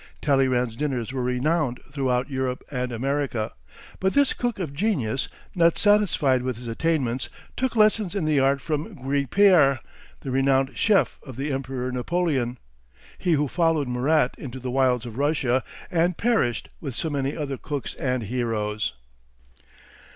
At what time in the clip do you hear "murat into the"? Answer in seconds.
13.87-14.71